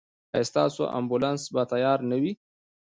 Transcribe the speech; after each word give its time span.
ایا 0.33 0.47
ستاسو 0.51 0.83
امبولانس 0.97 1.41
به 1.53 1.61
تیار 1.71 1.99
نه 2.09 2.17
وي؟ 2.21 2.31